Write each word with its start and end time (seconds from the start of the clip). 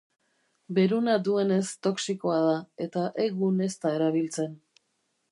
Beruna 0.77 1.17
duenez 1.25 1.67
toxikoa 1.87 2.39
da, 2.47 2.55
eta 2.85 3.03
egun 3.27 3.61
ez 3.69 3.71
da 3.85 3.93
erabiltzen. 3.99 4.57